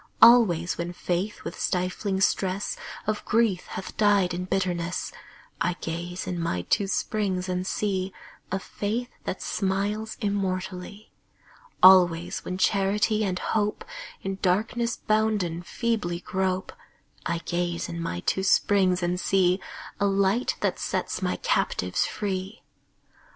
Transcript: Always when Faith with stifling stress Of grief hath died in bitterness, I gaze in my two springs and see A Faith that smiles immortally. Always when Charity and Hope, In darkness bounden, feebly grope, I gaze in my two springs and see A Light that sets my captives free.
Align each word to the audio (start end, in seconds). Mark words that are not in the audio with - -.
Always 0.19 0.79
when 0.79 0.93
Faith 0.93 1.43
with 1.43 1.59
stifling 1.59 2.21
stress 2.21 2.75
Of 3.05 3.23
grief 3.23 3.67
hath 3.67 3.95
died 3.97 4.33
in 4.33 4.45
bitterness, 4.45 5.11
I 5.61 5.73
gaze 5.79 6.25
in 6.25 6.39
my 6.41 6.63
two 6.63 6.87
springs 6.87 7.47
and 7.47 7.67
see 7.67 8.11
A 8.51 8.57
Faith 8.57 9.11
that 9.25 9.43
smiles 9.43 10.17
immortally. 10.19 11.11
Always 11.83 12.43
when 12.43 12.57
Charity 12.57 13.23
and 13.23 13.37
Hope, 13.37 13.85
In 14.23 14.39
darkness 14.41 14.97
bounden, 14.97 15.61
feebly 15.61 16.19
grope, 16.19 16.73
I 17.27 17.37
gaze 17.37 17.87
in 17.87 18.01
my 18.01 18.21
two 18.21 18.41
springs 18.41 19.03
and 19.03 19.19
see 19.19 19.59
A 19.99 20.07
Light 20.07 20.55
that 20.61 20.79
sets 20.79 21.21
my 21.21 21.35
captives 21.35 22.07
free. 22.07 22.63